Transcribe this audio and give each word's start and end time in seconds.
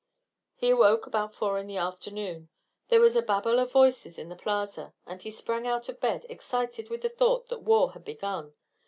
He 0.55 0.71
awoke 0.71 1.05
about 1.05 1.35
four 1.35 1.59
in 1.59 1.67
the 1.67 1.77
afternoon. 1.77 2.49
There 2.87 2.99
was 2.99 3.15
a 3.15 3.21
babel 3.21 3.59
of 3.59 3.71
voices 3.71 4.17
in 4.17 4.29
the 4.29 4.35
plaza, 4.35 4.95
and 5.05 5.21
he 5.21 5.29
sprang 5.29 5.67
out 5.67 5.89
of 5.89 5.99
bed, 5.99 6.25
excited 6.27 6.89
with 6.89 7.01
the 7.01 7.07
thought 7.09 7.49
that 7.49 7.61
war 7.61 7.91
had 7.91 8.03
begun. 8.03 8.55